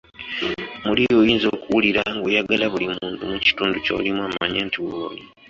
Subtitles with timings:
[0.85, 5.23] Muli oyinza okuwulira ng'oyagala buli muntu mu kitundu ky'olimu amanye nti w'oli.